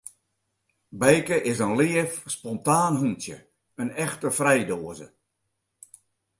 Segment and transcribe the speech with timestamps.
[1.01, 3.37] Bijke is in leaf, spontaan hûntsje,
[3.81, 5.07] in echte frijdoaze.